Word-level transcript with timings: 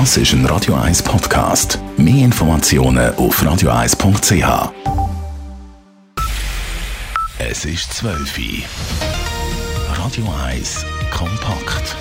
Das 0.00 0.16
ist 0.16 0.32
ein 0.32 0.44
Radio 0.46 0.74
1 0.74 1.04
Podcast. 1.04 1.78
Mehr 1.96 2.24
Informationen 2.24 3.14
auf 3.14 3.40
radio1.ch. 3.40 4.72
Es 7.38 7.64
ist 7.64 7.92
12 7.92 8.38
Uhr. 8.38 9.94
Radio 9.96 10.26
1 10.48 10.84
kompakt. 11.12 11.96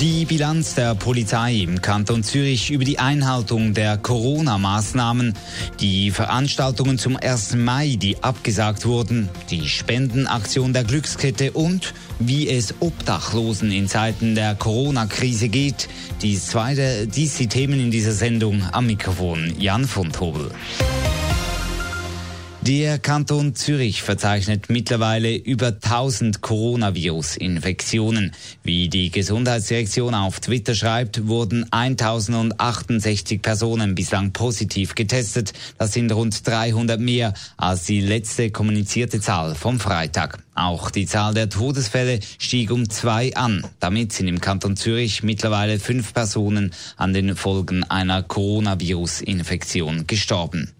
Die 0.00 0.26
Bilanz 0.26 0.76
der 0.76 0.94
Polizei 0.94 1.54
im 1.54 1.82
Kanton 1.82 2.22
Zürich 2.22 2.70
über 2.70 2.84
die 2.84 3.00
Einhaltung 3.00 3.74
der 3.74 3.96
Corona-Maßnahmen, 3.96 5.34
die 5.80 6.12
Veranstaltungen 6.12 6.98
zum 6.98 7.16
1. 7.16 7.56
Mai, 7.56 7.96
die 8.00 8.22
abgesagt 8.22 8.86
wurden, 8.86 9.28
die 9.50 9.68
Spendenaktion 9.68 10.72
der 10.72 10.84
Glückskette 10.84 11.50
und 11.50 11.94
wie 12.20 12.48
es 12.48 12.76
Obdachlosen 12.78 13.72
in 13.72 13.88
Zeiten 13.88 14.36
der 14.36 14.54
Corona-Krise 14.54 15.48
geht. 15.48 15.88
Dies, 16.22 16.46
zweite, 16.46 17.08
dies 17.08 17.36
die 17.36 17.48
Themen 17.48 17.80
in 17.80 17.90
dieser 17.90 18.12
Sendung 18.12 18.62
am 18.70 18.86
Mikrofon 18.86 19.52
Jan 19.58 19.84
von 19.84 20.12
Tobel. 20.12 20.52
Der 22.62 22.98
Kanton 22.98 23.54
Zürich 23.54 24.02
verzeichnet 24.02 24.68
mittlerweile 24.68 25.34
über 25.34 25.68
1000 25.68 26.40
Coronavirus-Infektionen. 26.42 28.32
Wie 28.64 28.88
die 28.88 29.10
Gesundheitsdirektion 29.10 30.12
auf 30.14 30.40
Twitter 30.40 30.74
schreibt, 30.74 31.28
wurden 31.28 31.66
1068 31.70 33.40
Personen 33.40 33.94
bislang 33.94 34.32
positiv 34.32 34.96
getestet. 34.96 35.52
Das 35.78 35.92
sind 35.92 36.10
rund 36.10 36.46
300 36.46 37.00
mehr 37.00 37.32
als 37.56 37.84
die 37.84 38.00
letzte 38.00 38.50
kommunizierte 38.50 39.20
Zahl 39.20 39.54
vom 39.54 39.78
Freitag. 39.78 40.42
Auch 40.56 40.90
die 40.90 41.06
Zahl 41.06 41.34
der 41.34 41.48
Todesfälle 41.48 42.18
stieg 42.38 42.72
um 42.72 42.90
zwei 42.90 43.36
an. 43.36 43.64
Damit 43.78 44.12
sind 44.12 44.26
im 44.26 44.40
Kanton 44.40 44.76
Zürich 44.76 45.22
mittlerweile 45.22 45.78
fünf 45.78 46.12
Personen 46.12 46.74
an 46.96 47.14
den 47.14 47.36
Folgen 47.36 47.84
einer 47.84 48.24
Coronavirus-Infektion 48.24 50.08
gestorben. 50.08 50.72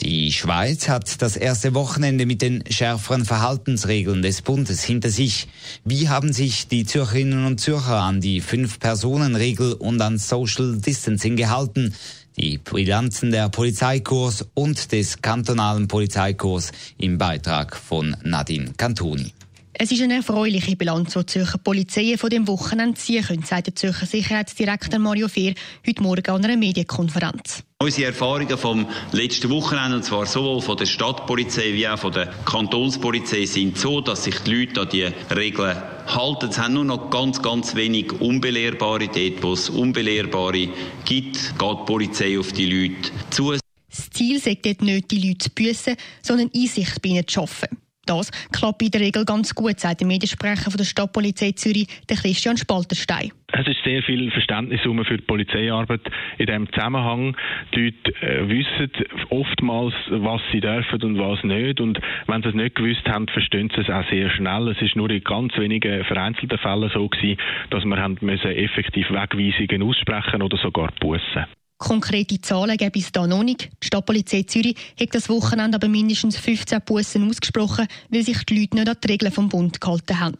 Die 0.00 0.30
Schweiz 0.30 0.88
hat 0.88 1.22
das 1.22 1.36
erste 1.38 1.72
Wochenende 1.74 2.26
mit 2.26 2.42
den 2.42 2.62
schärferen 2.68 3.24
Verhaltensregeln 3.24 4.20
des 4.20 4.42
Bundes 4.42 4.84
hinter 4.84 5.08
sich. 5.08 5.48
Wie 5.84 6.10
haben 6.10 6.34
sich 6.34 6.68
die 6.68 6.84
Zürcherinnen 6.84 7.46
und 7.46 7.60
Zürcher 7.60 8.02
an 8.02 8.20
die 8.20 8.42
Fünf-Personen-Regel 8.42 9.72
und 9.72 10.02
an 10.02 10.18
Social 10.18 10.76
Distancing 10.76 11.36
gehalten? 11.36 11.94
Die 12.36 12.58
Bilanzen 12.58 13.30
der 13.30 13.48
Polizeikurs 13.48 14.44
und 14.52 14.92
des 14.92 15.22
kantonalen 15.22 15.88
Polizeikurs 15.88 16.72
im 16.98 17.16
Beitrag 17.16 17.74
von 17.74 18.14
Nadine 18.22 18.74
Cantoni. 18.76 19.32
Es 19.78 19.92
ist 19.92 20.00
eine 20.00 20.14
erfreuliche 20.14 20.74
Bilanz, 20.74 21.12
die 21.12 21.18
die 21.18 21.26
Zürcher 21.26 21.58
Polizei 21.58 22.16
von 22.16 22.30
dem 22.30 22.48
Wochenende 22.48 22.94
ziehen 22.94 23.22
können, 23.22 23.42
sagt 23.42 23.66
der 23.66 23.74
Zürcher 23.74 24.06
Sicherheitsdirektor 24.06 24.98
Mario 24.98 25.28
Fehr 25.28 25.52
heute 25.86 26.02
Morgen 26.02 26.30
an 26.30 26.42
einer 26.42 26.56
Medienkonferenz. 26.56 27.62
Unsere 27.82 28.06
Erfahrungen 28.06 28.56
vom 28.56 28.86
letzten 29.12 29.50
Wochenende, 29.50 29.96
und 29.98 30.02
zwar 30.02 30.24
sowohl 30.24 30.62
von 30.62 30.78
der 30.78 30.86
Stadtpolizei 30.86 31.74
wie 31.74 31.86
auch 31.86 31.98
von 31.98 32.10
der 32.10 32.28
Kantonspolizei, 32.46 33.44
sind 33.44 33.76
so, 33.76 34.00
dass 34.00 34.24
sich 34.24 34.38
die 34.38 34.54
Leute 34.54 34.80
an 34.80 34.88
die 34.88 35.12
Regeln 35.34 35.76
halten. 36.06 36.48
Es 36.48 36.58
haben 36.58 36.72
nur 36.72 36.84
noch 36.86 37.10
ganz, 37.10 37.42
ganz 37.42 37.74
wenig 37.74 38.12
Unbelehrbare. 38.18 39.08
Dort, 39.08 39.42
wo 39.42 39.52
es 39.52 39.68
Unbelehrbare 39.68 40.70
gibt, 41.04 41.34
geht 41.34 41.60
die 41.60 41.84
Polizei 41.84 42.38
auf 42.38 42.50
die 42.52 42.64
Leute 42.64 43.10
zu. 43.28 43.52
Das 43.90 44.08
Ziel 44.08 44.40
sagt 44.40 44.64
dort 44.64 44.80
nicht, 44.80 45.10
die 45.10 45.28
Leute 45.28 45.38
zu 45.38 45.50
büssen, 45.50 45.96
sondern 46.22 46.50
Einsicht 46.54 47.02
bei 47.02 47.10
ihnen 47.10 47.28
zu 47.28 47.34
schaffen. 47.34 47.68
Das 48.06 48.30
klappt 48.52 48.82
in 48.82 48.90
der 48.90 49.00
Regel 49.00 49.24
ganz 49.24 49.54
gut, 49.54 49.80
sagt 49.80 50.00
der 50.00 50.06
Mediensprecher 50.06 50.70
von 50.70 50.78
der 50.78 50.84
Stadtpolizei 50.84 51.52
Zürich, 51.52 51.88
der 52.08 52.16
Christian 52.16 52.56
Spalterstein. 52.56 53.32
Es 53.52 53.66
ist 53.66 53.82
sehr 53.84 54.02
viel 54.02 54.30
Verständnis 54.30 54.80
für 54.82 55.16
die 55.16 55.22
Polizeiarbeit 55.22 56.00
in 56.38 56.46
diesem 56.46 56.72
Zusammenhang. 56.72 57.36
Die 57.74 57.86
Leute 57.86 58.22
äh, 58.22 58.48
wissen 58.48 58.90
oftmals, 59.30 59.94
was 60.10 60.40
sie 60.52 60.60
dürfen 60.60 61.02
und 61.02 61.18
was 61.18 61.42
nicht. 61.44 61.80
Und 61.80 62.00
wenn 62.26 62.42
sie 62.42 62.48
es 62.48 62.54
nicht 62.54 62.74
gewusst 62.74 63.06
haben, 63.08 63.28
verstehen 63.28 63.70
sie 63.74 63.82
es 63.82 63.90
auch 63.90 64.08
sehr 64.10 64.30
schnell. 64.30 64.68
Es 64.68 64.82
ist 64.82 64.96
nur 64.96 65.10
in 65.10 65.22
ganz 65.22 65.56
wenigen 65.56 66.04
vereinzelten 66.04 66.58
Fällen 66.58 66.90
so 66.92 67.08
gewesen, 67.08 67.38
dass 67.70 67.84
wir 67.84 67.96
haben 67.96 68.18
müssen 68.20 68.50
effektiv 68.50 69.10
Wegweisungen 69.10 69.82
aussprechen 69.82 70.42
oder 70.42 70.56
sogar 70.56 70.90
bussen. 71.00 71.46
Konkrete 71.78 72.40
Zahlen 72.40 72.76
gäbe 72.78 72.98
es 72.98 73.12
da 73.12 73.26
noch 73.26 73.42
nicht. 73.42 73.70
Die 73.82 73.86
Stadtpolizei 73.86 74.44
Zürich 74.44 74.76
hat 74.98 75.14
das 75.14 75.28
Wochenende 75.28 75.76
aber 75.76 75.88
mindestens 75.88 76.36
15 76.38 76.80
Bussen 76.82 77.28
ausgesprochen, 77.28 77.86
weil 78.08 78.24
sich 78.24 78.44
die 78.44 78.60
Leute 78.60 78.76
nicht 78.76 78.88
an 78.88 78.96
die 79.02 79.08
Regeln 79.08 79.32
vom 79.32 79.48
Bund 79.48 79.80
gehalten 79.80 80.18
haben. 80.18 80.38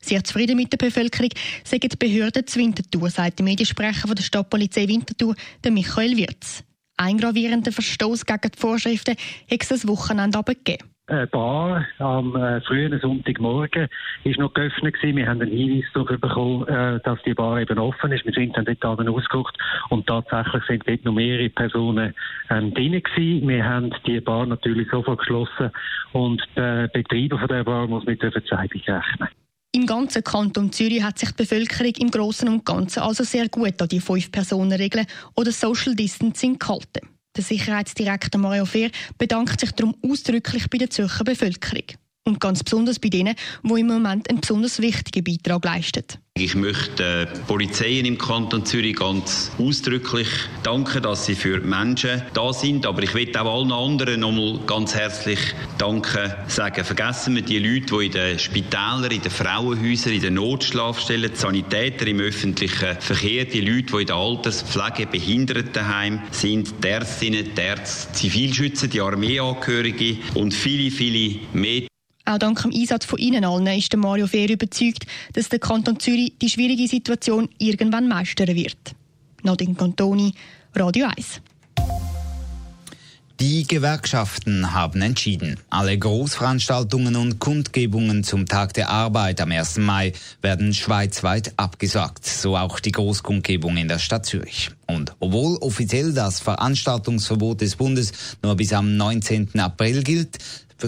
Sehr 0.00 0.22
zufrieden 0.24 0.56
mit 0.56 0.72
der 0.72 0.78
Bevölkerung 0.78 1.30
sagen 1.62 1.88
die 1.88 1.96
Behörden 1.96 2.46
zu 2.46 2.58
Winterthur, 2.58 3.08
sagt 3.08 3.38
der 3.38 3.44
Mediensprecher 3.44 4.06
von 4.06 4.16
der 4.16 4.22
Stadtpolizei 4.22 4.88
Winterthur, 4.88 5.34
der 5.62 5.70
Michael 5.70 6.16
Wirz. 6.16 6.64
Ein 6.96 7.18
gravierender 7.18 7.72
Verstoß 7.72 8.26
gegen 8.26 8.50
die 8.54 8.58
Vorschriften 8.58 9.16
hat 9.50 9.62
es 9.62 9.68
das 9.68 9.88
Wochenende 9.88 10.38
aber 10.38 10.54
gegeben. 10.54 10.93
Eine 11.06 11.26
Bar 11.26 11.84
am 11.98 12.34
äh, 12.34 12.62
frühen 12.62 12.98
Sonntagmorgen 12.98 13.88
ist 14.24 14.38
noch 14.38 14.54
geöffnet 14.54 14.94
gewesen. 14.94 15.18
Wir 15.18 15.28
haben 15.28 15.42
einen 15.42 15.50
Hinweis 15.50 15.84
darauf 15.92 16.18
bekommen, 16.18 16.66
äh, 16.66 16.98
dass 17.04 17.18
die 17.26 17.34
Bar 17.34 17.60
eben 17.60 17.78
offen 17.78 18.10
ist. 18.10 18.24
Wir 18.24 18.32
sind 18.32 18.56
dann 18.56 18.64
dort 18.64 18.82
dann 18.82 19.08
ausgeguckt 19.10 19.54
und 19.90 20.06
tatsächlich 20.06 20.64
sind 20.66 20.88
dort 20.88 21.04
noch 21.04 21.12
mehrere 21.12 21.50
Personen 21.50 22.14
ähm, 22.48 22.72
drin 22.72 23.02
gewesen. 23.02 23.46
Wir 23.46 23.64
haben 23.66 23.94
die 24.06 24.18
Bar 24.20 24.46
natürlich 24.46 24.88
sofort 24.90 25.18
geschlossen 25.18 25.70
und 26.14 26.42
der 26.56 26.88
Betreiber 26.88 27.38
von 27.38 27.48
der 27.48 27.64
Bar 27.64 27.86
muss 27.86 28.06
mit 28.06 28.22
der 28.22 28.32
Verzeihung 28.32 28.70
rechnen. 28.70 29.28
Im 29.72 29.84
ganzen 29.84 30.24
Kanton 30.24 30.72
Zürich 30.72 31.02
hat 31.02 31.18
sich 31.18 31.32
die 31.32 31.42
Bevölkerung 31.42 31.92
im 31.98 32.10
Großen 32.10 32.48
und 32.48 32.64
Ganzen 32.64 33.00
also 33.00 33.24
sehr 33.24 33.50
gut 33.50 33.82
an 33.82 33.88
die 33.88 34.00
Fünf-Personen-Regeln 34.00 35.04
oder 35.36 35.52
Social 35.52 35.94
Distancing 35.94 36.58
gehalten. 36.58 37.13
Der 37.36 37.42
Sicherheitsdirektor 37.42 38.40
Mario 38.40 38.64
Fehr 38.64 38.90
bedankt 39.18 39.58
sich 39.58 39.72
darum 39.72 39.96
ausdrücklich 40.02 40.70
bei 40.70 40.78
der 40.78 40.90
Zürcher 40.90 41.24
Bevölkerung. 41.24 41.84
Und 42.26 42.40
ganz 42.40 42.64
besonders 42.64 42.98
bei 42.98 43.10
denen, 43.10 43.34
die 43.62 43.80
im 43.80 43.86
Moment 43.86 44.30
einen 44.30 44.40
besonders 44.40 44.80
wichtigen 44.80 45.22
Beitrag 45.22 45.62
leisten. 45.62 46.04
Ich 46.36 46.54
möchte 46.54 47.28
die 47.32 47.40
Polizeien 47.46 48.06
im 48.06 48.16
Kanton 48.16 48.64
Zürich 48.64 48.96
ganz 48.96 49.52
ausdrücklich 49.58 50.26
danken, 50.62 51.02
dass 51.02 51.26
sie 51.26 51.34
für 51.34 51.60
Menschen 51.60 52.22
da 52.32 52.52
sind. 52.54 52.86
Aber 52.86 53.02
ich 53.02 53.12
möchte 53.12 53.42
auch 53.42 53.60
allen 53.60 53.70
anderen 53.70 54.20
nochmal 54.20 54.58
ganz 54.66 54.94
herzlich 54.94 55.38
danken 55.76 56.32
sagen. 56.48 56.82
Vergessen 56.82 57.34
wir 57.34 57.42
die 57.42 57.58
Leute, 57.58 57.98
die 57.98 58.06
in 58.06 58.12
den 58.12 58.38
Spitälern, 58.38 59.10
in 59.10 59.20
den 59.20 59.30
Frauenhäusern, 59.30 60.14
in 60.14 60.22
den 60.22 60.34
Notschlafstellen, 60.34 61.30
die 61.30 61.38
Sanitäter 61.38 62.06
im 62.06 62.20
öffentlichen 62.20 62.96
Verkehr, 63.00 63.44
die 63.44 63.60
Leute, 63.60 63.92
die 63.92 64.00
in 64.00 64.06
der 64.06 64.16
Alterspflege, 64.16 65.06
Behindertenheim 65.06 66.22
sind, 66.30 66.82
die 66.82 66.88
Ärztinnen, 66.88 67.50
die 67.54 67.60
Ärzte, 67.60 68.14
Zivilschützer, 68.14 68.88
die 68.88 69.02
Armeeangehörige 69.02 70.16
und 70.34 70.54
viele, 70.54 70.90
viele 70.90 71.40
mehr. 71.52 71.82
Auch 72.26 72.38
dank 72.38 72.62
dem 72.62 72.72
Einsatz 72.72 73.04
von 73.04 73.18
Ihnen 73.18 73.44
allen 73.44 73.66
ist 73.66 73.92
der 73.92 73.98
Mario 73.98 74.26
Fehr 74.26 74.48
überzeugt, 74.48 75.06
dass 75.34 75.50
der 75.50 75.58
Kanton 75.58 76.00
Zürich 76.00 76.32
die 76.40 76.48
schwierige 76.48 76.88
Situation 76.88 77.50
irgendwann 77.58 78.08
meistern 78.08 78.54
wird. 78.54 78.94
Nadine 79.42 79.74
Cantoni, 79.74 80.32
Radio 80.74 81.06
1. 81.14 81.42
Die 83.46 83.66
Gewerkschaften 83.66 84.72
haben 84.72 85.02
entschieden. 85.02 85.60
Alle 85.68 85.98
Großveranstaltungen 85.98 87.14
und 87.14 87.40
Kundgebungen 87.40 88.24
zum 88.24 88.46
Tag 88.46 88.72
der 88.72 88.88
Arbeit 88.88 89.38
am 89.42 89.52
1. 89.52 89.76
Mai 89.76 90.14
werden 90.40 90.72
schweizweit 90.72 91.52
abgesagt, 91.58 92.24
so 92.24 92.56
auch 92.56 92.80
die 92.80 92.92
Großkundgebung 92.92 93.76
in 93.76 93.88
der 93.88 93.98
Stadt 93.98 94.24
Zürich. 94.24 94.70
Und 94.86 95.14
obwohl 95.20 95.58
offiziell 95.58 96.14
das 96.14 96.40
Veranstaltungsverbot 96.40 97.60
des 97.60 97.76
Bundes 97.76 98.12
nur 98.42 98.56
bis 98.56 98.72
am 98.72 98.96
19. 98.96 99.60
April 99.60 100.02
gilt, 100.02 100.38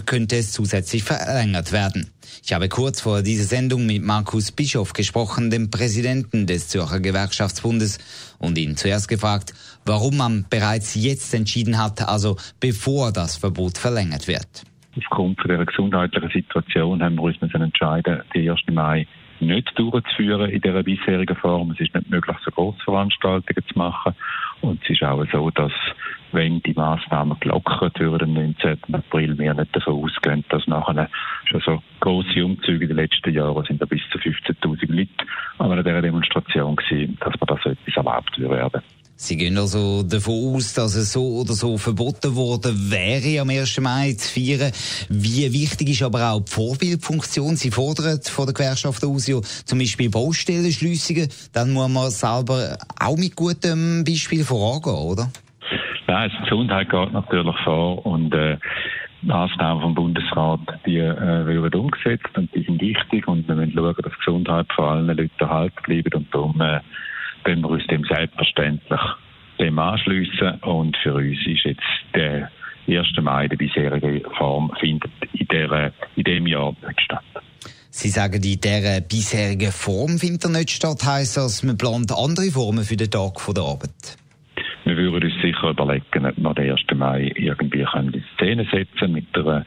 könnte 0.06 0.36
es 0.36 0.52
zusätzlich 0.52 1.02
verlängert 1.04 1.72
werden. 1.72 2.10
Ich 2.44 2.52
habe 2.52 2.68
kurz 2.68 3.00
vor 3.00 3.22
dieser 3.22 3.44
Sendung 3.44 3.86
mit 3.86 4.02
Markus 4.02 4.52
Bischof 4.52 4.92
gesprochen, 4.92 5.50
dem 5.50 5.70
Präsidenten 5.70 6.46
des 6.46 6.68
Zürcher 6.68 7.00
Gewerkschaftsbundes, 7.00 7.98
und 8.38 8.58
ihn 8.58 8.76
zuerst 8.76 9.08
gefragt, 9.08 9.54
warum 9.84 10.16
man 10.16 10.46
bereits 10.50 10.94
jetzt 10.94 11.32
entschieden 11.34 11.78
hat, 11.78 12.06
also 12.06 12.36
bevor 12.60 13.12
das 13.12 13.36
Verbot 13.36 13.78
verlängert 13.78 14.28
wird. 14.28 14.64
Aufgrund 14.96 15.38
der 15.46 15.64
gesundheitlichen 15.64 16.30
Situation 16.30 17.02
haben 17.02 17.16
wir 17.16 17.22
uns 17.22 17.36
entscheiden, 17.40 18.22
den 18.34 18.50
1. 18.50 18.60
Mai 18.70 19.06
nicht 19.40 19.70
durchzuführen 19.78 20.50
in 20.50 20.60
dieser 20.60 20.82
bisherigen 20.82 21.36
Form. 21.36 21.70
Es 21.72 21.80
ist 21.80 21.94
nicht 21.94 22.10
möglich, 22.10 22.36
so 22.44 22.50
Großveranstaltungen 22.50 23.64
zu 23.70 23.78
machen. 23.78 24.14
Und 24.62 24.82
es 24.82 24.90
ist 24.90 25.02
auch 25.02 25.24
so, 25.30 25.50
dass 25.50 25.72
wenn 26.32 26.60
die 26.62 26.74
Maßnahmen 26.74 27.38
gelockert 27.40 27.98
würden 27.98 28.28
am 28.28 28.34
19. 28.34 28.78
April, 28.92 29.38
wir 29.38 29.54
nicht 29.54 29.74
davon 29.74 30.04
ausgehen, 30.04 30.44
dass 30.48 30.66
nachher 30.66 31.08
schon 31.44 31.60
so 31.64 31.82
grosse 32.00 32.44
Umzüge 32.44 32.84
in 32.84 32.88
den 32.88 32.96
letzten 32.96 33.32
Jahren 33.32 33.64
sind 33.64 33.80
da 33.80 33.86
bis 33.86 34.02
zu 34.10 34.18
15.000 34.18 34.92
Leute 34.92 35.10
an 35.58 35.72
einer 35.72 36.02
Demonstration 36.02 36.76
gewesen, 36.76 37.16
dass 37.20 37.34
man 37.40 37.46
das 37.48 37.60
so 37.62 37.70
etwas 37.70 37.96
erlaubt 37.96 38.38
werden. 38.38 38.82
Sie 39.18 39.38
gehen 39.38 39.56
also 39.56 40.02
davon 40.02 40.54
aus, 40.56 40.74
dass 40.74 40.94
es 40.94 41.14
so 41.14 41.38
oder 41.38 41.54
so 41.54 41.78
verboten 41.78 42.36
worden 42.36 42.90
wäre, 42.90 43.40
am 43.40 43.48
1. 43.48 43.80
Mai 43.80 44.12
zu 44.12 44.28
feiern. 44.28 44.70
Wie 45.08 45.50
wichtig 45.54 45.88
ist 45.88 46.02
aber 46.02 46.32
auch 46.32 46.40
die 46.40 46.52
Vorbildfunktion? 46.52 47.56
Sie 47.56 47.70
fordern 47.70 48.20
von 48.22 48.44
der 48.44 48.52
Gewerkschaft 48.52 49.02
aus 49.02 49.26
ja 49.26 49.40
zum 49.64 49.78
Beispiel 49.78 50.10
Baustellenschliessungen. 50.10 51.30
Dann 51.54 51.72
muss 51.72 51.88
man 51.88 52.10
selber 52.10 52.76
auch 53.00 53.16
mit 53.16 53.34
gutem 53.34 54.04
Beispiel 54.04 54.44
vorangehen, 54.44 54.96
oder? 54.96 55.30
Ja, 56.16 56.22
also 56.22 56.38
Gesundheit 56.44 56.88
geht 56.88 57.12
natürlich 57.12 57.56
vor 57.62 58.06
und 58.06 58.32
äh, 58.32 58.56
Maßnahmen 59.20 59.82
vom 59.82 59.94
Bundesrat, 59.94 60.60
die 60.86 60.96
äh, 60.96 61.46
werden 61.46 61.80
umgesetzt 61.80 62.30
und 62.36 62.48
die 62.54 62.62
sind 62.62 62.80
wichtig 62.80 63.28
und 63.28 63.46
wir 63.46 63.54
müssen 63.54 63.74
schauen, 63.74 63.94
dass 64.02 64.18
Gesundheit 64.24 64.66
vor 64.74 64.92
allen 64.92 65.08
Leuten 65.08 65.30
erhalten 65.38 65.76
bleibt 65.84 66.14
und 66.14 66.32
darum 66.32 66.58
äh, 66.62 66.80
können 67.44 67.60
wir 67.60 67.68
uns 67.68 67.86
dem 67.88 68.02
selbstverständlich 68.04 69.00
dem 69.60 69.78
anschliessen 69.78 70.54
und 70.62 70.96
für 71.02 71.12
uns 71.12 71.36
ist 71.46 71.64
jetzt 71.64 71.82
der 72.14 72.50
1. 72.88 73.06
Mai, 73.20 73.48
die 73.48 73.56
bisherige 73.56 74.22
Form, 74.38 74.72
findet 74.80 75.12
in, 75.34 75.46
der, 75.48 75.92
in 76.14 76.24
dem 76.24 76.46
Jahr 76.46 76.74
nicht 76.86 77.00
statt. 77.02 77.24
Sie 77.90 78.08
sagen, 78.08 78.42
in 78.42 78.58
dieser 78.58 79.02
bisherigen 79.02 79.70
Form 79.70 80.18
findet 80.18 80.44
er 80.44 80.50
nicht 80.50 80.70
statt, 80.70 81.04
heisst 81.04 81.36
das, 81.36 81.62
man 81.62 81.76
plant 81.76 82.10
andere 82.10 82.50
Formen 82.50 82.84
für 82.84 82.96
den 82.96 83.10
Tag 83.10 83.34
der 83.54 83.64
Arbeit? 83.64 84.16
Wir 84.86 84.96
würden 84.96 85.25
überlegen, 85.76 86.26
ob 86.26 86.36
wir 86.36 86.54
den 86.54 86.70
1. 86.72 86.80
Mai 86.94 87.32
irgendwie 87.36 87.86
in 87.94 88.24
Szene 88.34 88.66
setzen 88.70 89.12
mit 89.12 89.36
einer 89.36 89.64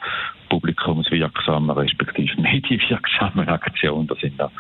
publikumswirksamen 0.50 1.70
respektive 1.70 2.42
medienwirksamen 2.42 3.48
Aktion. 3.48 4.08
Da 4.08 4.16
sind 4.16 4.40
da 4.40 4.52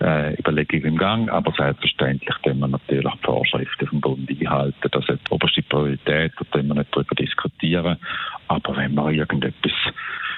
äh, 0.00 0.34
Überlegungen 0.38 0.84
im 0.84 0.98
Gang, 0.98 1.30
aber 1.30 1.52
selbstverständlich 1.56 2.34
können 2.42 2.60
wir 2.60 2.68
natürlich 2.68 3.12
die 3.12 3.24
Vorschriften 3.24 3.86
vom 3.86 4.00
Bund 4.00 4.30
einhalten. 4.30 4.88
Das 4.90 5.08
ist 5.08 5.20
die 5.26 5.32
oberste 5.32 5.62
Priorität, 5.62 6.32
da 6.38 6.44
können 6.52 6.68
wir 6.68 6.74
nicht 6.74 6.94
darüber 6.94 7.14
diskutieren. 7.14 7.96
Aber 8.48 8.76
wenn 8.76 8.94
wir 8.94 9.10
irgendetwas 9.10 9.72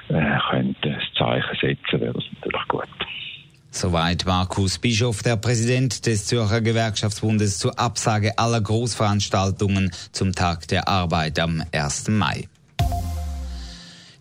äh, 0.09 0.39
könnte, 0.51 0.91
ein 0.91 1.01
Zeichen 1.17 1.57
setzen, 1.61 2.01
wäre 2.01 2.15
das 2.15 2.25
natürlich 2.41 2.69
gut. 2.69 2.89
Soweit 3.73 4.27
Markus 4.27 4.79
Bischof, 4.79 5.23
der 5.23 5.37
Präsident 5.37 6.05
des 6.07 6.27
Zürcher 6.27 6.61
Gewerkschaftsbundes, 6.61 7.59
zur 7.59 7.79
Absage 7.79 8.37
aller 8.39 8.61
Großveranstaltungen 8.61 9.93
zum 10.13 10.35
Tag 10.35 10.67
der 10.69 10.89
Arbeit 10.89 11.39
am 11.39 11.63
1. 11.73 12.09
Mai. 12.09 12.49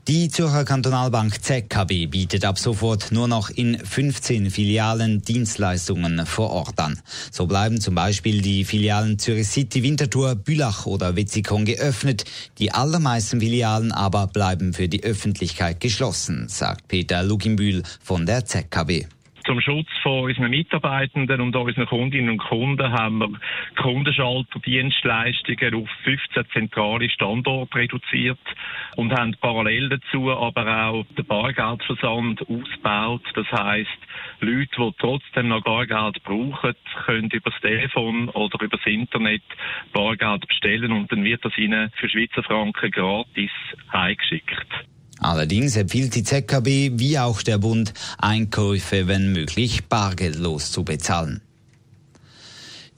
Die 0.10 0.28
Zürcher 0.30 0.66
Kantonalbank 0.66 1.44
ZKB 1.44 2.08
bietet 2.08 2.44
ab 2.44 2.58
sofort 2.58 3.12
nur 3.12 3.28
noch 3.28 3.52
in 3.52 3.78
15 3.78 4.50
Filialen 4.50 5.22
Dienstleistungen 5.22 6.26
vor 6.26 6.50
Ort 6.50 6.80
an. 6.80 7.00
So 7.32 7.46
bleiben 7.46 7.80
zum 7.80 7.94
Beispiel 7.94 8.42
die 8.42 8.66
Filialen 8.66 9.20
Zürich 9.20 9.48
City, 9.48 9.84
Winterthur, 9.84 10.34
Bülach 10.34 10.88
oder 10.88 11.16
Wetzikon 11.16 11.66
geöffnet. 11.66 12.26
Die 12.58 12.72
allermeisten 12.72 13.40
Filialen 13.40 13.92
aber 13.92 14.26
bleiben 14.26 14.74
für 14.74 14.88
die 14.88 15.04
Öffentlichkeit 15.04 15.80
geschlossen, 15.80 16.48
sagt 16.50 16.88
Peter 16.88 17.22
Luginbühl 17.22 17.84
von 18.02 18.26
der 18.26 18.46
ZKB. 18.46 19.06
Zum 19.46 19.62
Schutz 19.62 19.88
von 20.04 20.26
unseren 20.26 20.50
Mitarbeitenden 20.50 21.42
und 21.42 21.56
unseren 21.56 21.86
Kundinnen 21.86 22.32
und 22.32 22.38
Kunden 22.40 22.92
haben 22.92 23.20
wir 23.20 23.30
Kundenschalterdienstleistungen 23.82 25.76
auf 25.76 25.90
15 26.04 26.46
zentrale 26.54 27.10
Standorte 27.10 27.76
reduziert 27.76 28.40
und 28.96 29.14
haben 29.14 29.36
parallel 29.40 29.90
dazu 29.90 30.32
aber 30.32 30.88
auch 30.88 31.06
den 31.18 31.26
Bargeldversand 31.26 32.42
ausgebaut. 32.42 33.24
Das 33.34 33.52
heißt, 33.52 33.90
Leute, 34.42 34.70
die 34.78 34.92
trotzdem 35.00 35.48
noch 35.50 35.64
Bargeld 35.64 36.22
brauchen, 36.24 36.76
können 37.06 37.30
über 37.32 37.50
das 37.50 37.62
Telefon 37.62 38.30
oder 38.30 38.64
über 38.64 38.78
das 38.78 38.86
Internet 38.86 39.44
Bargeld 39.94 40.48
bestellen 40.48 40.92
und 40.92 41.12
dann 41.12 41.24
wird 41.24 41.44
das 41.46 41.58
ihnen 41.58 41.92
für 41.96 42.10
Schweizer 42.10 42.44
Franken 42.44 42.92
gratis 42.92 43.52
eingeschickt. 43.92 44.68
Allerdings 45.20 45.76
empfiehlt 45.76 46.16
die 46.16 46.24
ZKB 46.24 47.00
wie 47.00 47.20
auch 47.20 47.42
der 47.42 47.58
Bund, 47.58 47.94
Einkäufe, 48.18 49.08
wenn 49.08 49.32
möglich, 49.32 49.86
bargeldlos 49.86 50.72
zu 50.72 50.84
bezahlen. 50.84 51.42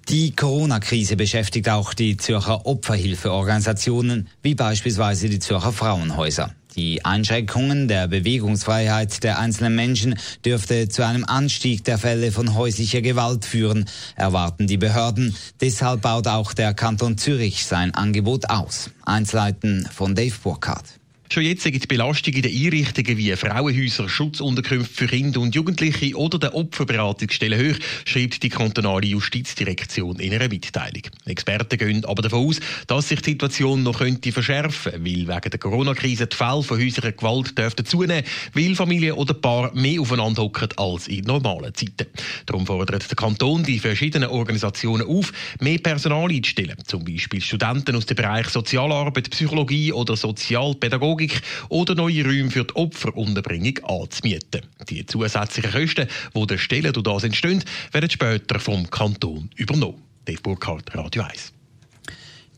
Die 0.09 0.35
Corona-Krise 0.35 1.15
beschäftigt 1.15 1.69
auch 1.69 1.93
die 1.93 2.17
Zürcher 2.17 2.65
Opferhilfeorganisationen, 2.65 4.27
wie 4.41 4.55
beispielsweise 4.55 5.29
die 5.29 5.39
Zürcher 5.39 5.71
Frauenhäuser. 5.71 6.53
Die 6.75 7.03
Einschränkungen 7.03 7.87
der 7.87 8.07
Bewegungsfreiheit 8.07 9.23
der 9.23 9.39
einzelnen 9.39 9.75
Menschen 9.75 10.17
dürfte 10.45 10.87
zu 10.87 11.05
einem 11.05 11.25
Anstieg 11.25 11.83
der 11.83 11.97
Fälle 11.97 12.31
von 12.31 12.55
häuslicher 12.55 13.01
Gewalt 13.01 13.45
führen, 13.45 13.85
erwarten 14.15 14.67
die 14.67 14.77
Behörden. 14.77 15.35
Deshalb 15.59 16.01
baut 16.01 16.27
auch 16.27 16.53
der 16.53 16.73
Kanton 16.73 17.17
Zürich 17.17 17.65
sein 17.65 17.93
Angebot 17.93 18.49
aus. 18.49 18.89
Einzelheiten 19.05 19.87
von 19.91 20.15
Dave 20.15 20.35
Burkhardt. 20.41 21.00
Schon 21.31 21.43
jetzt 21.43 21.63
sind 21.63 21.81
die 21.81 21.87
Belastungen 21.87 22.35
in 22.35 22.41
den 22.41 22.65
Einrichtungen 22.65 23.17
wie 23.17 23.33
Frauenhäuser, 23.37 24.09
Schutzunterkünfte 24.09 24.93
für 24.93 25.07
Kinder 25.07 25.39
und 25.39 25.55
Jugendliche 25.55 26.13
oder 26.17 26.37
der 26.37 26.53
Opferberatungsstelle 26.53 27.57
hoch, 27.57 27.79
schreibt 28.03 28.43
die 28.43 28.49
kantonale 28.49 29.07
Justizdirektion 29.07 30.19
in 30.19 30.33
einer 30.33 30.49
Mitteilung. 30.49 31.03
Experten 31.23 31.77
gehen 31.77 32.03
aber 32.03 32.21
davon 32.21 32.49
aus, 32.49 32.59
dass 32.87 33.07
sich 33.07 33.21
die 33.21 33.29
Situation 33.29 33.81
noch 33.81 33.99
könnte 33.99 34.33
verschärfen, 34.33 34.91
weil 34.91 35.25
wegen 35.25 35.49
der 35.49 35.57
Corona-Krise 35.57 36.27
die 36.27 36.35
Fälle 36.35 36.63
von 36.63 36.77
häuslicher 36.77 37.13
Gewalt 37.13 37.57
dürften 37.57 37.85
zunehmen, 37.85 38.25
weil 38.53 38.75
Familien 38.75 39.13
oder 39.13 39.33
Paar 39.33 39.73
mehr 39.73 40.01
aufeinander 40.01 40.41
hocken 40.41 40.67
als 40.75 41.07
in 41.07 41.23
normalen 41.23 41.73
Zeiten. 41.73 42.07
Darum 42.45 42.65
fordert 42.65 43.09
der 43.09 43.15
Kanton 43.15 43.63
die 43.63 43.79
verschiedenen 43.79 44.27
Organisationen 44.27 45.07
auf, 45.07 45.31
mehr 45.61 45.77
Personal 45.77 46.29
einzustellen, 46.29 46.75
zum 46.85 47.05
Beispiel 47.05 47.39
Studenten 47.39 47.95
aus 47.95 48.05
dem 48.05 48.17
Bereich 48.17 48.49
Sozialarbeit, 48.49 49.29
Psychologie 49.29 49.93
oder 49.93 50.17
Sozialpädagogik 50.17 51.20
Pädagogik 51.21 51.41
oder 51.69 51.95
neue 51.95 52.23
Räume 52.23 52.51
für 52.51 52.63
die 52.63 52.75
Opferunterbringung 52.75 53.77
anzumieten. 53.83 54.61
Die 54.89 55.05
zusätzlichen 55.05 55.71
Kosten, 55.71 56.07
die 56.35 56.47
der 56.47 56.57
Stellen 56.57 56.93
durch 56.93 57.03
das 57.03 57.23
entstehen, 57.23 57.63
werden 57.91 58.09
später 58.09 58.59
vom 58.59 58.89
Kanton 58.89 59.49
übernommen. 59.55 60.01
Dave 60.25 60.41
Burkhardt, 60.41 60.95
Radio 60.95 61.23
1. 61.23 61.53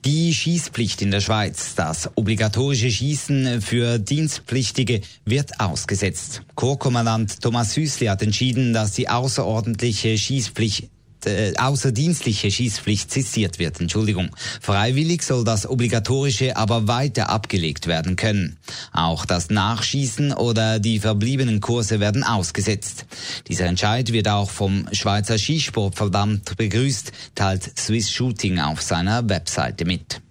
Die 0.06 0.34
Schießpflicht 0.34 1.02
in 1.02 1.12
der 1.12 1.22
Schweiz, 1.22 1.76
das 1.76 2.10
obligatorische 2.16 2.92
Schießen 2.92 3.62
für 3.62 4.00
Dienstpflichtige, 4.00 5.00
wird 5.24 5.62
ausgesetzt. 5.62 6.42
Chorkommandant 6.56 7.42
Thomas 7.42 7.78
Hüsli 7.78 8.08
hat 8.08 8.22
entschieden, 8.22 8.74
dass 8.74 8.92
die 8.92 9.08
außerordentliche 9.08 10.18
Schießpflicht 10.18 10.90
äh, 11.26 11.54
außerdienstliche 11.58 12.50
Schießpflicht 12.50 13.12
zisiert 13.12 13.60
wird. 13.60 13.80
Entschuldigung. 13.80 14.30
Freiwillig 14.62 15.24
soll 15.24 15.44
das 15.44 15.70
obligatorische 15.70 16.58
aber 16.58 16.88
weiter 16.88 17.30
abgelegt 17.30 17.88
werden 17.88 18.16
können. 18.16 18.58
Auch 18.92 19.26
das 19.26 19.50
Nachschießen 19.50 20.34
oder 20.34 20.80
die 20.80 21.00
verbliebenen 21.00 21.62
Kurse 21.62 22.00
werden 22.00 22.24
ausgesetzt. 22.24 23.06
Dieser 23.48 23.66
Entscheid 23.66 24.12
wird 24.12 24.28
auch 24.28 24.50
vom 24.50 24.88
Schweizer 24.92 25.38
Skisportverband 25.38 26.58
begrüßt, 26.58 27.12
teilt 27.36 27.78
Swiss 27.78 28.12
Shooting 28.12 28.60
auf 28.60 28.82
seiner 28.82 29.30
Webseite 29.30 29.86
mit. 29.86 30.23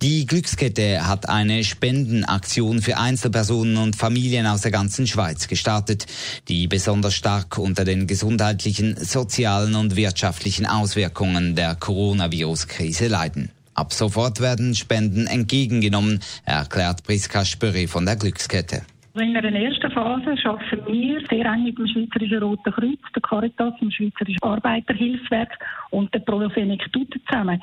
Die 0.00 0.26
Glückskette 0.26 1.08
hat 1.08 1.28
eine 1.28 1.64
Spendenaktion 1.64 2.80
für 2.82 2.98
Einzelpersonen 2.98 3.78
und 3.78 3.96
Familien 3.96 4.46
aus 4.46 4.60
der 4.60 4.70
ganzen 4.70 5.08
Schweiz 5.08 5.48
gestartet, 5.48 6.06
die 6.46 6.68
besonders 6.68 7.16
stark 7.16 7.58
unter 7.58 7.84
den 7.84 8.06
gesundheitlichen, 8.06 8.94
sozialen 8.94 9.74
und 9.74 9.96
wirtschaftlichen 9.96 10.66
Auswirkungen 10.66 11.56
der 11.56 11.74
Coronavirus-Krise 11.74 13.08
leiden. 13.08 13.50
Ab 13.74 13.92
sofort 13.92 14.40
werden 14.40 14.76
Spenden 14.76 15.26
entgegengenommen, 15.26 16.20
erklärt 16.44 17.02
Priska 17.02 17.44
Spürri 17.44 17.88
von 17.88 18.06
der 18.06 18.14
Glückskette. 18.14 18.82
In 19.14 19.34
der 19.34 19.42
ersten 19.42 19.90
Phase 19.90 20.36
arbeiten 20.44 20.92
wir 20.92 21.20
sehr 21.28 21.44
eng 21.44 21.64
mit 21.64 21.76
dem 21.76 21.88
Schweizerischen 21.88 22.38
Roten 22.38 22.72
Kreuz, 22.72 23.00
der 23.16 23.22
Caritas, 23.22 23.74
dem 23.80 23.90
Schweizerischen 23.90 24.42
Arbeiterhilfswerk 24.42 25.58
und 25.90 26.14
der 26.14 26.20
Pro 26.20 26.48
Senectute 26.50 27.18
zusammen. 27.26 27.60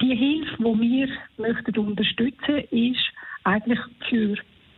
Die 0.00 0.14
Hilfe, 0.14 0.56
die 0.58 0.80
wir 0.80 1.08
möchten 1.38 1.78
unterstützen 1.78 2.58
ist 2.70 3.04
eigentlich 3.44 3.78
für 4.08 4.36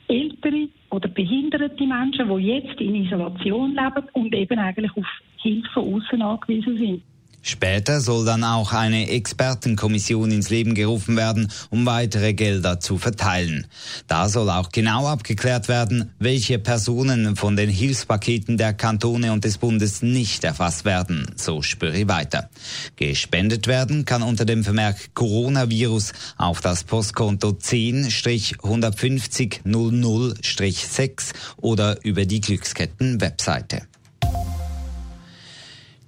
ältere 0.08 0.68
oder 0.90 1.08
behinderte 1.08 1.86
Menschen, 1.86 2.28
die 2.28 2.46
jetzt 2.46 2.80
in 2.80 2.94
Isolation 2.94 3.74
leben 3.74 4.08
und 4.12 4.34
eben 4.34 4.58
eigentlich 4.58 4.96
auf 4.96 5.06
Hilfe 5.36 5.80
außen 5.80 6.22
angewiesen 6.22 6.78
sind. 6.78 7.02
Später 7.42 8.00
soll 8.00 8.24
dann 8.24 8.44
auch 8.44 8.72
eine 8.72 9.10
Expertenkommission 9.10 10.30
ins 10.30 10.50
Leben 10.50 10.74
gerufen 10.74 11.16
werden, 11.16 11.50
um 11.70 11.86
weitere 11.86 12.34
Gelder 12.34 12.78
zu 12.80 12.98
verteilen. 12.98 13.66
Da 14.06 14.28
soll 14.28 14.50
auch 14.50 14.70
genau 14.70 15.06
abgeklärt 15.06 15.68
werden, 15.68 16.10
welche 16.18 16.58
Personen 16.58 17.36
von 17.36 17.56
den 17.56 17.70
Hilfspaketen 17.70 18.58
der 18.58 18.74
Kantone 18.74 19.32
und 19.32 19.44
des 19.44 19.58
Bundes 19.58 20.02
nicht 20.02 20.44
erfasst 20.44 20.84
werden, 20.84 21.26
so 21.36 21.62
Spüri 21.62 22.08
weiter. 22.08 22.50
Gespendet 22.96 23.66
werden 23.66 24.04
kann 24.04 24.22
unter 24.22 24.44
dem 24.44 24.64
Vermerk 24.64 25.14
Coronavirus 25.14 26.12
auf 26.36 26.60
das 26.60 26.84
Postkonto 26.84 27.50
10-150 27.50 29.62
00-6 29.64 31.32
oder 31.56 32.04
über 32.04 32.26
die 32.26 32.40
Glücksketten-Webseite. 32.40 33.82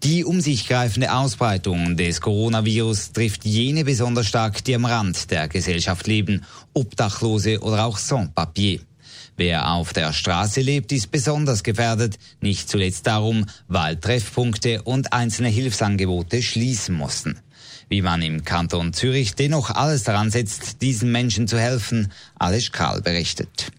Die 0.02 0.25
um 0.25 0.40
sich 0.40 0.66
greifende 0.66 1.12
Ausbreitung 1.12 1.95
des 1.95 2.23
Coronavirus 2.23 3.12
trifft 3.12 3.45
jene 3.45 3.85
besonders 3.85 4.26
stark, 4.28 4.64
die 4.64 4.75
am 4.75 4.87
Rand 4.87 5.30
der 5.30 5.47
Gesellschaft 5.47 6.07
leben, 6.07 6.42
Obdachlose 6.73 7.61
oder 7.61 7.85
auch 7.85 7.99
Sans-Papier. 7.99 8.80
Wer 9.37 9.71
auf 9.71 9.92
der 9.92 10.14
Straße 10.14 10.62
lebt, 10.62 10.90
ist 10.92 11.11
besonders 11.11 11.62
gefährdet, 11.62 12.19
nicht 12.40 12.71
zuletzt 12.71 13.07
darum, 13.07 13.45
weil 13.69 13.97
Treffpunkte 13.97 14.80
und 14.83 15.12
einzelne 15.12 15.49
Hilfsangebote 15.49 16.42
schließen 16.42 16.95
mussten. 16.95 17.38
Wie 17.90 18.00
man 18.00 18.23
im 18.23 18.42
Kanton 18.42 18.95
Zürich 18.95 19.35
dennoch 19.35 19.69
alles 19.71 20.04
daran 20.04 20.30
setzt, 20.30 20.80
diesen 20.80 21.12
Menschen 21.12 21.47
zu 21.47 21.59
helfen, 21.59 22.11
alles 22.38 22.73
Karl 22.73 23.02
berichtet. 23.02 23.71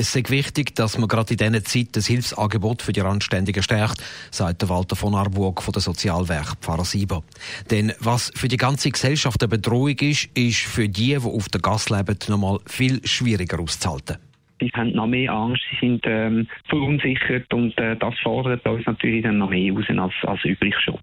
Es 0.00 0.14
ist 0.14 0.30
wichtig, 0.30 0.76
dass 0.76 0.96
man 0.96 1.08
gerade 1.08 1.32
in 1.32 1.38
dieser 1.38 1.64
Zeit 1.64 1.88
das 1.96 2.06
Hilfsangebot 2.06 2.82
für 2.82 2.92
die 2.92 3.00
Randständigen 3.00 3.64
stärkt, 3.64 4.00
sagt 4.30 4.68
Walter 4.68 4.94
von 4.94 5.16
Arburg 5.16 5.60
von 5.60 5.72
der 5.72 5.82
Sozialwerk 5.82 6.54
Pfarrer 6.60 6.84
Sieber. 6.84 7.24
Denn 7.72 7.92
was 7.98 8.30
für 8.36 8.46
die 8.46 8.58
ganze 8.58 8.92
Gesellschaft 8.92 9.42
eine 9.42 9.48
Bedrohung 9.48 9.98
ist, 9.98 10.30
ist 10.38 10.60
für 10.60 10.88
die, 10.88 11.16
die 11.16 11.16
auf 11.16 11.48
der 11.48 11.60
Gas 11.60 11.90
leben, 11.90 12.16
nochmal 12.28 12.60
viel 12.66 13.04
schwieriger 13.04 13.58
auszuhalten. 13.58 14.18
Sie 14.60 14.70
haben 14.72 14.92
noch 14.92 15.08
mehr 15.08 15.32
Angst, 15.32 15.62
sie 15.68 15.86
sind 15.86 16.04
ähm, 16.06 16.46
verunsichert 16.68 17.52
und 17.52 17.76
äh, 17.78 17.96
das 17.96 18.14
fordert 18.22 18.64
uns 18.68 18.86
natürlich 18.86 19.24
dann 19.24 19.38
noch 19.38 19.50
mehr 19.50 19.72
raus 19.72 19.84
als, 19.88 20.14
als 20.22 20.44
üblich 20.44 20.76
schon. 20.78 21.00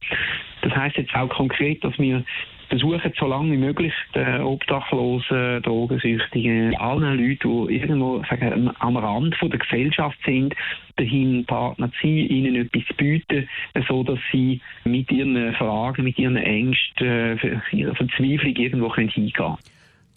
Das 0.61 0.73
heißt 0.73 0.95
jetzt 0.95 1.13
auch 1.13 1.27
konkret, 1.27 1.83
dass 1.83 1.97
wir 1.99 2.23
versuchen, 2.69 3.13
so 3.17 3.27
lange 3.27 3.53
wie 3.53 3.57
möglich 3.57 3.93
den 4.13 4.41
Obdachlosen, 4.41 5.61
Drogensüchtigen, 5.61 6.75
allen 6.77 7.17
Leuten, 7.17 7.67
die 7.67 7.75
irgendwo 7.75 8.23
sagen, 8.29 8.71
am 8.79 8.97
Rand 8.97 9.35
von 9.35 9.49
der 9.49 9.59
Gesellschaft 9.59 10.17
sind, 10.25 10.55
dahin 10.97 11.45
Partner 11.45 11.91
zu 11.91 12.01
sein, 12.01 12.17
ihnen 12.17 12.55
etwas 12.55 12.85
zu 12.87 12.93
bieten, 12.95 13.47
so 13.87 14.03
dass 14.03 14.19
sie 14.31 14.61
mit 14.83 15.11
ihren 15.11 15.53
Fragen, 15.55 16.03
mit 16.03 16.17
ihren 16.17 16.37
Ängsten, 16.37 17.07
äh, 17.07 17.59
ihrer 17.71 17.95
Verzweiflung 17.95 18.55
irgendwo 18.55 18.93
hingehen 18.95 19.31
können. 19.33 19.57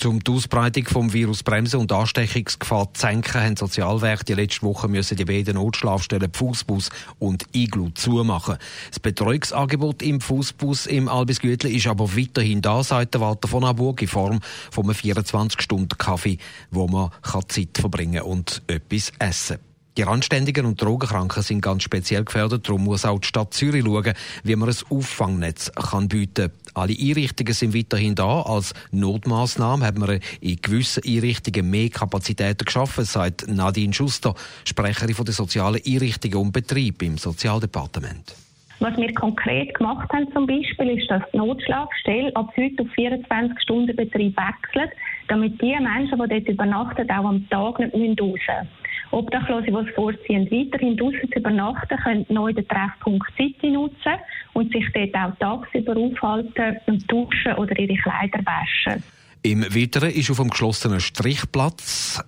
Um 0.04 0.22
die 0.22 0.30
Ausbreitung 0.30 0.84
des 0.84 1.12
Virus 1.12 1.42
bremsen 1.42 1.80
und 1.80 1.90
Ansteckungsgefahr 1.90 2.94
zu 2.94 3.00
senken, 3.00 3.42
haben 3.42 3.56
Sozialwerke 3.56 4.24
die 4.24 4.34
letzte 4.34 4.62
Woche 4.62 4.86
müssen 4.86 5.16
die 5.16 5.24
beiden 5.24 5.56
Notschlafstellen 5.56 6.32
Fußbus 6.32 6.90
und 7.18 7.46
Iglu 7.52 7.90
zumachen. 7.90 8.58
Das 8.90 9.00
Betreuungsangebot 9.00 10.02
im 10.02 10.20
Fußbus 10.20 10.86
im 10.86 11.08
Albisgütli 11.08 11.74
ist 11.74 11.88
aber 11.88 12.16
weiterhin 12.16 12.62
da, 12.62 12.84
sagt 12.84 13.14
der 13.14 13.22
Walter 13.22 13.48
von 13.48 13.64
Aburg, 13.64 14.00
in 14.00 14.08
Form 14.08 14.38
von 14.70 14.84
einem 14.84 14.94
24-Stunden-Kaffee, 14.94 16.38
wo 16.70 16.86
man 16.86 17.10
Zeit 17.48 17.76
verbringen 17.76 18.22
und 18.22 18.62
etwas 18.68 19.12
essen 19.18 19.56
kann. 19.56 19.68
Die 19.98 20.04
Randständigen 20.04 20.64
und 20.64 20.80
Drogenkranken 20.80 21.42
sind 21.42 21.60
ganz 21.60 21.82
speziell 21.82 22.24
gefährdet. 22.24 22.68
Darum 22.68 22.84
muss 22.84 23.04
auch 23.04 23.18
die 23.18 23.26
Stadt 23.26 23.52
Zürich 23.52 23.84
schauen, 23.84 24.14
wie 24.44 24.54
man 24.54 24.68
ein 24.68 24.76
Auffangnetz 24.90 25.72
kann 25.72 26.06
bieten 26.06 26.52
kann. 26.52 26.67
Alle 26.78 26.94
Einrichtungen 26.98 27.52
sind 27.52 27.74
weiterhin 27.74 28.14
da. 28.14 28.42
Als 28.42 28.72
Notmaßnahme 28.92 29.84
haben 29.84 30.06
wir 30.06 30.20
in 30.40 30.62
gewissen 30.62 31.02
Einrichtungen 31.04 31.68
mehr 31.68 31.88
Kapazitäten 31.88 32.64
geschaffen, 32.64 33.04
sagt 33.04 33.48
Nadine 33.48 33.92
Schuster, 33.92 34.34
Sprecherin 34.64 35.16
der 35.24 35.34
sozialen 35.34 35.80
Einrichtungen 35.84 36.36
und 36.36 36.52
Betrieb 36.52 37.02
im 37.02 37.18
Sozialdepartement. 37.18 38.36
Was 38.80 38.96
wir 38.96 39.12
konkret 39.14 39.74
gemacht 39.74 40.08
haben 40.12 40.30
zum 40.32 40.46
Beispiel, 40.46 40.90
ist, 40.98 41.10
dass 41.10 41.22
die 41.32 41.38
Notschlafstelle 41.38 42.34
ab 42.36 42.52
heute 42.56 42.84
auf 42.84 42.88
24 42.94 43.60
Stunden 43.60 43.96
Betrieb 43.96 44.36
wechselt, 44.36 44.92
damit 45.26 45.60
die 45.60 45.74
Menschen, 45.80 46.16
die 46.22 46.28
dort 46.28 46.48
übernachten, 46.48 47.10
auch 47.10 47.24
am 47.24 47.48
Tag 47.50 47.80
nicht 47.80 47.92
raus 47.92 48.16
müssen. 48.18 48.68
Obdachlose, 49.10 49.66
die 49.66 49.72
es 49.72 49.94
vorziehen, 49.94 50.50
weiterhin 50.50 50.96
draußen 50.96 51.30
zu 51.32 51.38
übernachten, 51.38 51.96
können 51.98 52.26
neu 52.28 52.52
den 52.52 52.66
Treffpunkt 52.68 53.26
City 53.36 53.70
nutzen 53.70 54.14
und 54.54 54.72
sich 54.72 54.84
dort 54.92 55.14
auch 55.14 55.38
tagsüber 55.38 55.96
aufhalten 55.96 56.76
und 56.86 57.10
duschen 57.10 57.54
oder 57.54 57.78
ihre 57.78 57.96
Kleider 57.96 58.40
waschen. 58.44 59.02
Im 59.42 59.62
Weiteren 59.62 60.10
ist 60.10 60.30
auf 60.30 60.38
dem 60.38 60.50
geschlossenen 60.50 61.00
Strichplatz 61.00 62.22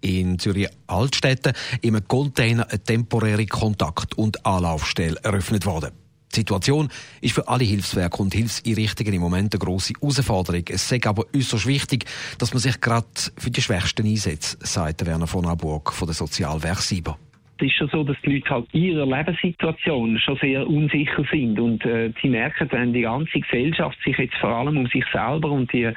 in 0.00 0.38
Zürich 0.38 0.68
Altstädte 0.86 1.52
im 1.82 1.98
Container 2.06 2.66
eine 2.68 2.82
temporäre 2.82 3.46
Kontakt- 3.46 4.16
und 4.16 4.44
Anlaufstelle 4.44 5.18
eröffnet 5.22 5.66
worden. 5.66 5.92
Die 6.38 6.42
Situation 6.42 6.88
ist 7.20 7.34
für 7.34 7.48
alle 7.48 7.64
Hilfswerke 7.64 8.22
und 8.22 8.32
Hilfseinrichtungen 8.32 9.12
im 9.12 9.20
Moment 9.20 9.52
eine 9.52 9.58
grosse 9.58 9.92
Herausforderung. 10.00 10.62
Es 10.68 10.92
ist 10.92 11.06
aber 11.06 11.24
äußerst 11.34 11.66
wichtig, 11.66 12.04
dass 12.38 12.54
man 12.54 12.62
sich 12.62 12.80
gerade 12.80 13.08
für 13.36 13.50
die 13.50 13.60
Schwächsten 13.60 14.06
einsetzt, 14.06 14.56
sagt 14.62 15.04
Werner 15.04 15.26
von 15.26 15.46
Aburg 15.46 15.92
von 15.92 16.06
der 16.06 16.14
Sozialwerk 16.14 16.80
Sieber 16.80 17.18
ist 17.62 17.74
schon 17.74 17.88
so, 17.88 18.04
dass 18.04 18.16
die 18.24 18.34
Leute 18.34 18.50
halt 18.50 18.66
in 18.72 18.82
ihrer 18.82 19.06
Lebenssituation 19.06 20.18
schon 20.18 20.36
sehr 20.36 20.66
unsicher 20.66 21.24
sind 21.30 21.58
und 21.58 21.84
äh, 21.84 22.12
sie 22.22 22.28
merken, 22.28 22.68
wenn 22.70 22.92
die 22.92 23.02
ganze 23.02 23.40
Gesellschaft 23.40 23.98
sich 24.04 24.16
jetzt 24.18 24.36
vor 24.36 24.50
allem 24.50 24.76
um 24.76 24.86
sich 24.86 25.04
selber 25.12 25.50
und 25.50 25.72
die 25.72 25.92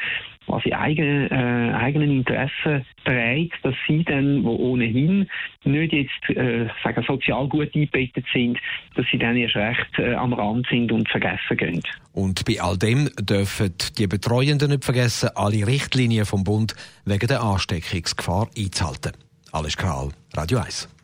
quasi 0.46 0.74
eigene, 0.74 1.30
äh, 1.30 1.75
eigenen 1.75 2.12
Interessen 2.12 2.86
dreht, 3.06 3.53
dass 3.63 3.75
sie 3.88 4.03
dann, 4.03 4.44
wo 4.44 4.56
ohnehin 4.56 5.27
nicht 5.63 5.94
jetzt 5.94 6.38
äh, 6.38 6.68
sagen, 6.84 7.03
sozial 7.08 7.48
gut 7.48 7.74
eingebettet 7.74 8.25
sind, 8.34 8.58
dass 8.96 9.06
sie 9.12 9.18
dann 9.18 9.38
erst 9.38 9.56
recht 9.56 10.00
äh, 10.00 10.13
am 10.13 10.34
Rand 10.34 10.68
sind 10.70 10.91
und 10.91 11.08
vergessen 11.10 11.58
gehen. 11.58 11.82
Und 12.13 12.44
bei 12.46 12.60
all 12.62 12.77
dem 12.77 13.10
dürfen 13.20 13.74
die 13.98 14.08
Betreuenden 14.08 14.72
nicht 14.72 14.84
vergessen, 14.84 15.30
alle 15.36 15.65
Richtlinien 15.65 16.25
vom 16.25 16.44
Bund 16.44 16.75
wegen 17.06 17.27
der 17.27 17.41
Ansteckungsgefahr 17.41 18.50
einzuhalten. 18.58 19.13
Alles 19.51 19.77
Karl, 19.77 20.10
Radio 20.36 20.60
1. 20.60 21.00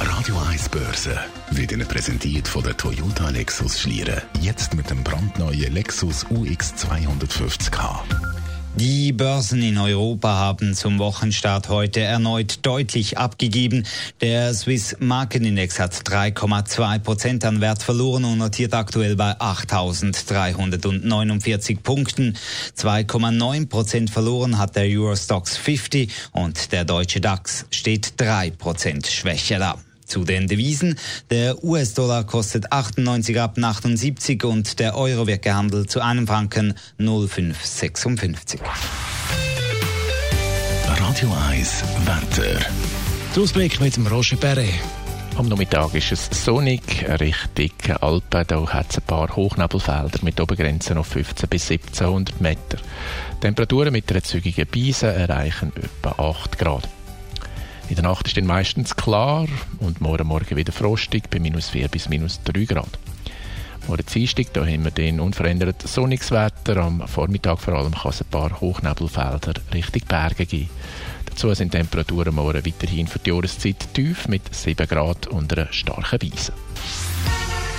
Radio 0.00 0.36
1 0.48 0.68
Börse 0.68 1.18
wird 1.50 1.72
Ihnen 1.72 1.88
präsentiert 1.88 2.46
von 2.46 2.62
der 2.62 2.76
Toyota 2.76 3.30
Lexus 3.30 3.80
Schlieren. 3.80 4.22
Jetzt 4.40 4.74
mit 4.74 4.88
dem 4.90 5.02
brandneuen 5.02 5.74
Lexus 5.74 6.24
UX 6.30 6.72
250k. 6.74 7.98
Die 8.76 9.12
Börsen 9.12 9.60
in 9.60 9.76
Europa 9.76 10.28
haben 10.28 10.74
zum 10.74 11.00
Wochenstart 11.00 11.68
heute 11.68 11.98
erneut 11.98 12.64
deutlich 12.64 13.18
abgegeben. 13.18 13.84
Der 14.20 14.54
Swiss 14.54 14.94
Marketindex 15.00 15.80
hat 15.80 15.94
3,2 15.94 17.00
Prozent 17.00 17.44
an 17.44 17.60
Wert 17.60 17.82
verloren 17.82 18.24
und 18.24 18.38
notiert 18.38 18.74
aktuell 18.74 19.16
bei 19.16 19.32
8.349 19.32 21.80
Punkten. 21.82 22.36
2,9 22.76 23.68
Prozent 23.68 24.10
verloren 24.10 24.58
hat 24.58 24.76
der 24.76 24.84
Eurostox 24.84 25.56
50 25.56 26.12
und 26.30 26.70
der 26.70 26.84
deutsche 26.84 27.20
DAX 27.20 27.66
steht 27.72 28.12
3 28.20 28.52
Prozent 28.52 29.08
schwächer 29.08 29.58
da. 29.58 29.74
Zu 30.08 30.24
den 30.24 30.48
Devisen. 30.48 30.98
Der 31.30 31.62
US-Dollar 31.62 32.24
kostet 32.24 32.72
98 32.72 33.40
ab 33.40 33.58
78 33.58 34.42
und 34.44 34.78
der 34.80 34.96
Euro 34.96 35.26
wird 35.26 35.42
gehandelt 35.42 35.90
zu 35.90 36.00
einem 36.00 36.26
Franken 36.26 36.74
0,556. 36.96 38.60
Radio 40.86 41.32
1 41.50 41.84
Wetter. 42.06 42.58
Der 43.36 43.42
Ausblick 43.42 43.80
mit 43.80 43.96
dem 43.96 44.06
Roger 44.06 44.36
Perret. 44.36 44.74
Am 45.36 45.46
Nachmittag 45.46 45.94
ist 45.94 46.10
es 46.10 46.28
sonnig, 46.44 46.82
Richtung 47.20 47.70
Alpen. 48.00 48.44
Da 48.48 48.66
hat 48.66 48.90
es 48.90 48.98
ein 48.98 49.04
paar 49.04 49.36
Hochnebelfelder 49.36 50.18
mit 50.22 50.40
Obergrenzen 50.40 50.98
auf 50.98 51.06
15 51.08 51.48
bis 51.48 51.70
1700 51.70 52.40
Meter. 52.40 52.78
Temperaturen 53.40 53.92
mit 53.92 54.10
einer 54.10 54.24
zügigen 54.24 54.66
Beise 54.66 55.06
erreichen 55.06 55.72
etwa 55.76 56.30
8 56.30 56.58
Grad. 56.58 56.88
In 57.88 57.94
der 57.94 58.04
Nacht 58.04 58.26
ist 58.26 58.36
dann 58.36 58.44
meistens 58.44 58.94
klar 58.96 59.46
und 59.78 60.02
morgen 60.02 60.26
Morgen 60.26 60.56
wieder 60.56 60.72
frostig 60.72 61.30
bei 61.30 61.38
minus 61.38 61.70
4 61.70 61.88
bis 61.88 62.10
minus 62.10 62.38
3 62.44 62.64
Grad. 62.64 62.98
Morgen 63.86 64.04
Dienstag, 64.12 64.52
da 64.52 64.66
haben 64.66 64.84
wir 64.84 64.90
den 64.90 65.20
unverändert 65.20 65.88
sonniges 65.88 66.30
Wetter. 66.30 66.76
Am 66.76 67.08
Vormittag 67.08 67.58
vor 67.60 67.74
allem 67.74 67.94
kann 67.94 68.10
es 68.10 68.20
ein 68.20 68.28
paar 68.30 68.60
Hochnebelfelder 68.60 69.54
Richtung 69.72 70.02
Berge 70.06 70.44
geben. 70.44 70.68
Dazu 71.24 71.54
sind 71.54 71.70
Temperaturen 71.70 72.34
morgen 72.34 72.66
weiterhin 72.66 73.06
für 73.06 73.20
die 73.20 73.30
Jahreszeit 73.30 73.88
tief 73.94 74.28
mit 74.28 74.54
7 74.54 74.86
Grad 74.86 75.26
und 75.28 75.50
einer 75.56 75.72
starken 75.72 76.18
Beise. 76.18 76.52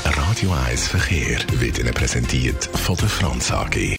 Radio 0.06 0.52
1 0.70 0.88
Verkehr 0.88 1.38
wird 1.52 1.78
Ihnen 1.78 1.94
präsentiert 1.94 2.66
von 2.74 2.96
der 2.98 3.10
Franz 3.10 3.52
AG. 3.52 3.99